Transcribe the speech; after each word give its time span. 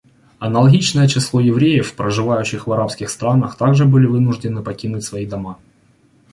Аналогичное 0.39 1.07
число 1.07 1.39
евреев, 1.41 1.93
проживавших 1.95 2.65
в 2.65 2.71
арабских 2.71 3.07
странах, 3.11 3.55
также 3.55 3.85
были 3.85 4.07
вынуждены 4.07 4.63
покинуть 4.63 5.03
свои 5.03 5.27
дома. 5.27 5.59